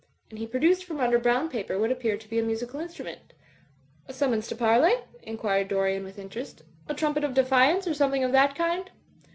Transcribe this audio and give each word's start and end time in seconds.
'^ 0.01 0.03
And 0.31 0.39
he 0.39 0.47
produced 0.47 0.83
from 0.83 0.99
under 0.99 1.19
brown 1.19 1.47
paper 1.47 1.77
what 1.77 1.91
appeared 1.91 2.21
to 2.21 2.27
be 2.27 2.39
a 2.39 2.43
musical 2.43 2.79
instrument 2.79 3.33
"A 4.07 4.13
summons 4.13 4.47
to 4.47 4.55
parley?" 4.55 4.95
inquired 5.21 5.67
Dorian, 5.67 6.03
with 6.03 6.17
in 6.17 6.27
terest, 6.29 6.63
"a 6.89 6.95
trumpet 6.95 7.23
of 7.23 7.35
defiance, 7.35 7.85
or 7.85 7.93
something 7.93 8.23
of 8.23 8.31
that 8.31 8.55
kind?" 8.55 8.89